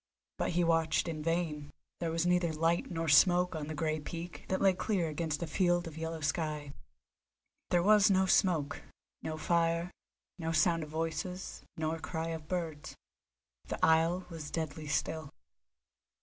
[0.39, 1.69] But he watched in vain;
[1.99, 5.45] there was neither light nor smoke on the grey peak that lay clear against a
[5.45, 6.73] field of yellow sky.
[7.69, 8.81] There was no smoke,
[9.21, 9.91] no fire,
[10.39, 12.95] no sound of voices, nor cry of birds.
[13.67, 15.29] The isle was deadly still.